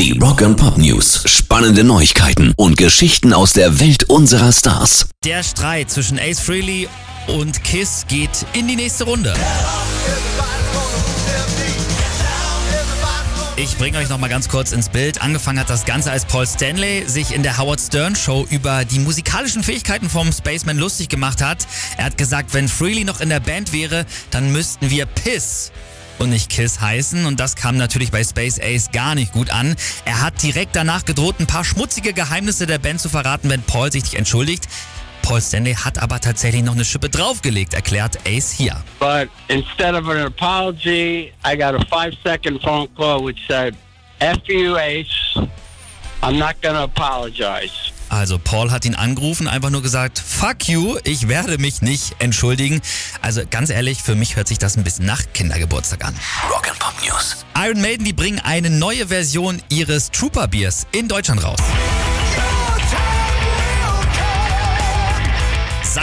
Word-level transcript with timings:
Die 0.00 0.18
Rock 0.18 0.40
and 0.40 0.56
Pop 0.56 0.78
News. 0.78 1.24
Spannende 1.26 1.84
Neuigkeiten 1.84 2.54
und 2.56 2.78
Geschichten 2.78 3.34
aus 3.34 3.52
der 3.52 3.80
Welt 3.80 4.04
unserer 4.04 4.50
Stars. 4.50 5.10
Der 5.26 5.42
Streit 5.42 5.90
zwischen 5.90 6.18
Ace 6.18 6.40
Frehley 6.40 6.88
und 7.26 7.62
Kiss 7.64 8.06
geht 8.08 8.30
in 8.54 8.66
die 8.66 8.76
nächste 8.76 9.04
Runde. 9.04 9.34
Ich 13.56 13.76
bringe 13.76 13.98
euch 13.98 14.08
noch 14.08 14.16
mal 14.16 14.28
ganz 14.28 14.48
kurz 14.48 14.72
ins 14.72 14.88
Bild. 14.88 15.20
Angefangen 15.20 15.60
hat 15.60 15.68
das 15.68 15.84
Ganze, 15.84 16.10
als 16.10 16.24
Paul 16.24 16.46
Stanley 16.46 17.06
sich 17.06 17.34
in 17.34 17.42
der 17.42 17.58
Howard 17.58 17.82
Stern 17.82 18.16
Show 18.16 18.46
über 18.50 18.86
die 18.86 19.00
musikalischen 19.00 19.62
Fähigkeiten 19.62 20.08
vom 20.08 20.32
Spaceman 20.32 20.78
lustig 20.78 21.10
gemacht 21.10 21.42
hat. 21.42 21.66
Er 21.98 22.06
hat 22.06 22.16
gesagt, 22.16 22.54
wenn 22.54 22.68
Freely 22.68 23.04
noch 23.04 23.20
in 23.20 23.28
der 23.28 23.40
Band 23.40 23.74
wäre, 23.74 24.06
dann 24.30 24.50
müssten 24.50 24.88
wir 24.88 25.04
Piss 25.04 25.72
und 26.20 26.30
nicht 26.30 26.50
Kiss 26.50 26.80
heißen. 26.80 27.26
Und 27.26 27.40
das 27.40 27.56
kam 27.56 27.76
natürlich 27.76 28.10
bei 28.10 28.22
Space 28.22 28.60
Ace 28.60 28.90
gar 28.92 29.14
nicht 29.14 29.32
gut 29.32 29.50
an. 29.50 29.74
Er 30.04 30.20
hat 30.20 30.42
direkt 30.42 30.76
danach 30.76 31.04
gedroht, 31.04 31.36
ein 31.40 31.46
paar 31.46 31.64
schmutzige 31.64 32.12
Geheimnisse 32.12 32.66
der 32.66 32.78
Band 32.78 33.00
zu 33.00 33.08
verraten, 33.08 33.48
wenn 33.50 33.62
Paul 33.62 33.90
sich 33.90 34.04
nicht 34.04 34.14
entschuldigt. 34.14 34.68
Paul 35.22 35.40
Stanley 35.40 35.74
hat 35.74 35.98
aber 35.98 36.20
tatsächlich 36.20 36.62
noch 36.62 36.74
eine 36.74 36.84
Schippe 36.84 37.08
draufgelegt, 37.08 37.74
erklärt 37.74 38.18
Ace 38.26 38.52
hier. 38.52 38.76
But 38.98 39.28
instead 39.48 39.94
of 39.94 40.08
an 40.08 40.18
apology, 40.18 41.32
I 41.44 41.56
got 41.56 41.74
a 41.74 41.84
five 41.86 42.14
second 42.24 42.60
phone 42.62 42.88
call 42.96 43.24
which 43.24 43.38
said, 43.46 43.76
F 44.20 44.38
you, 44.46 44.76
Ace. 44.76 45.36
I'm 46.22 46.38
not 46.38 46.60
gonna 46.62 46.84
apologize. 46.84 47.89
Also 48.10 48.38
Paul 48.38 48.70
hat 48.72 48.84
ihn 48.84 48.96
angerufen, 48.96 49.48
einfach 49.48 49.70
nur 49.70 49.82
gesagt, 49.82 50.18
fuck 50.18 50.68
you, 50.68 50.98
ich 51.04 51.28
werde 51.28 51.58
mich 51.58 51.80
nicht 51.80 52.16
entschuldigen. 52.18 52.82
Also 53.22 53.42
ganz 53.48 53.70
ehrlich, 53.70 54.02
für 54.02 54.16
mich 54.16 54.36
hört 54.36 54.48
sich 54.48 54.58
das 54.58 54.76
ein 54.76 54.84
bisschen 54.84 55.06
nach 55.06 55.22
Kindergeburtstag 55.32 56.04
an. 56.04 56.14
Rock 56.52 56.68
and 56.68 56.78
Pop 56.78 56.94
News. 57.06 57.46
Iron 57.56 57.80
Maiden, 57.80 58.04
die 58.04 58.12
bringen 58.12 58.40
eine 58.40 58.68
neue 58.68 59.06
Version 59.06 59.62
ihres 59.68 60.10
Trooper 60.10 60.48
Biers 60.48 60.86
in 60.92 61.08
Deutschland 61.08 61.42
raus. 61.44 61.58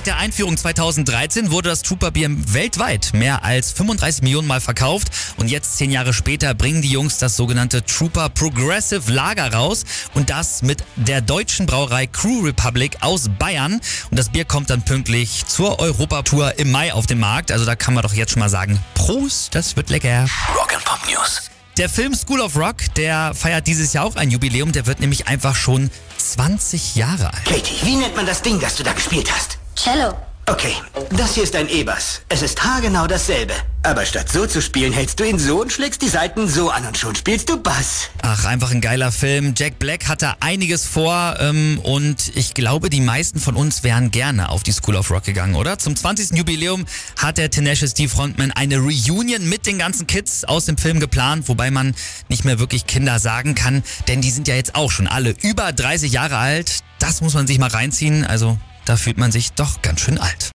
Seit 0.00 0.06
der 0.06 0.16
Einführung 0.16 0.56
2013 0.56 1.50
wurde 1.50 1.68
das 1.68 1.82
Trooper 1.82 2.10
Bier 2.10 2.30
weltweit 2.54 3.10
mehr 3.12 3.44
als 3.44 3.70
35 3.72 4.22
Millionen 4.22 4.48
Mal 4.48 4.62
verkauft 4.62 5.08
und 5.36 5.50
jetzt 5.50 5.76
zehn 5.76 5.90
Jahre 5.90 6.14
später 6.14 6.54
bringen 6.54 6.80
die 6.80 6.88
Jungs 6.88 7.18
das 7.18 7.36
sogenannte 7.36 7.84
Trooper 7.84 8.30
Progressive 8.30 9.12
Lager 9.12 9.52
raus 9.52 9.84
und 10.14 10.30
das 10.30 10.62
mit 10.62 10.84
der 10.96 11.20
deutschen 11.20 11.66
Brauerei 11.66 12.06
Crew 12.06 12.40
Republic 12.40 12.96
aus 13.02 13.28
Bayern 13.38 13.74
und 14.10 14.18
das 14.18 14.30
Bier 14.30 14.46
kommt 14.46 14.70
dann 14.70 14.86
pünktlich 14.86 15.44
zur 15.46 15.80
Europatour 15.80 16.58
im 16.58 16.70
Mai 16.70 16.94
auf 16.94 17.04
den 17.04 17.20
Markt. 17.20 17.52
Also 17.52 17.66
da 17.66 17.76
kann 17.76 17.92
man 17.92 18.02
doch 18.02 18.14
jetzt 18.14 18.32
schon 18.32 18.40
mal 18.40 18.48
sagen, 18.48 18.82
Prost, 18.94 19.54
das 19.54 19.76
wird 19.76 19.90
lecker. 19.90 20.26
Rock 20.56 20.72
and 20.74 20.84
Pop 20.86 21.00
News. 21.10 21.50
Der 21.76 21.90
Film 21.90 22.14
School 22.14 22.40
of 22.40 22.56
Rock, 22.56 22.94
der 22.96 23.34
feiert 23.34 23.66
dieses 23.66 23.92
Jahr 23.92 24.06
auch 24.06 24.16
ein 24.16 24.30
Jubiläum, 24.30 24.72
der 24.72 24.86
wird 24.86 25.00
nämlich 25.00 25.28
einfach 25.28 25.54
schon 25.54 25.90
20 26.16 26.96
Jahre 26.96 27.34
alt. 27.34 27.44
Katie, 27.44 27.84
wie 27.84 27.96
nennt 27.96 28.16
man 28.16 28.24
das 28.24 28.40
Ding, 28.40 28.58
das 28.60 28.76
du 28.76 28.82
da 28.82 28.94
gespielt 28.94 29.30
hast? 29.30 29.59
Cello. 29.82 30.14
Okay, 30.44 30.74
das 31.10 31.36
hier 31.36 31.44
ist 31.44 31.56
ein 31.56 31.66
E-Bass. 31.68 32.20
Es 32.28 32.42
ist 32.42 32.62
haargenau 32.62 33.06
dasselbe. 33.06 33.54
Aber 33.82 34.04
statt 34.04 34.30
so 34.30 34.46
zu 34.46 34.60
spielen, 34.60 34.92
hältst 34.92 35.18
du 35.18 35.24
ihn 35.24 35.38
so 35.38 35.62
und 35.62 35.72
schlägst 35.72 36.02
die 36.02 36.08
Saiten 36.08 36.48
so 36.48 36.68
an 36.68 36.84
und 36.84 36.98
schon 36.98 37.14
spielst 37.14 37.48
du 37.48 37.56
Bass. 37.56 38.10
Ach, 38.20 38.44
einfach 38.44 38.72
ein 38.72 38.82
geiler 38.82 39.10
Film. 39.10 39.54
Jack 39.56 39.78
Black 39.78 40.06
hat 40.06 40.20
da 40.20 40.36
einiges 40.40 40.84
vor 40.84 41.36
ähm, 41.40 41.80
und 41.82 42.30
ich 42.34 42.52
glaube, 42.52 42.90
die 42.90 43.00
meisten 43.00 43.40
von 43.40 43.56
uns 43.56 43.82
wären 43.82 44.10
gerne 44.10 44.50
auf 44.50 44.62
die 44.62 44.72
School 44.72 44.96
of 44.96 45.10
Rock 45.10 45.24
gegangen, 45.24 45.54
oder? 45.54 45.78
Zum 45.78 45.96
20. 45.96 46.36
Jubiläum 46.36 46.84
hat 47.16 47.38
der 47.38 47.48
Tenacious 47.48 47.94
D 47.94 48.06
Frontman 48.06 48.50
eine 48.50 48.76
Reunion 48.76 49.48
mit 49.48 49.64
den 49.64 49.78
ganzen 49.78 50.06
Kids 50.06 50.44
aus 50.44 50.66
dem 50.66 50.76
Film 50.76 51.00
geplant, 51.00 51.48
wobei 51.48 51.70
man 51.70 51.94
nicht 52.28 52.44
mehr 52.44 52.58
wirklich 52.58 52.86
Kinder 52.86 53.18
sagen 53.18 53.54
kann, 53.54 53.82
denn 54.08 54.20
die 54.20 54.30
sind 54.30 54.46
ja 54.46 54.56
jetzt 54.56 54.74
auch 54.74 54.90
schon 54.90 55.06
alle 55.06 55.34
über 55.40 55.72
30 55.72 56.12
Jahre 56.12 56.36
alt. 56.36 56.80
Das 56.98 57.22
muss 57.22 57.32
man 57.32 57.46
sich 57.46 57.58
mal 57.58 57.70
reinziehen. 57.70 58.26
Also 58.26 58.58
da 58.90 58.96
fühlt 58.96 59.18
man 59.18 59.30
sich 59.30 59.52
doch 59.52 59.82
ganz 59.82 60.00
schön 60.00 60.18
alt. 60.18 60.48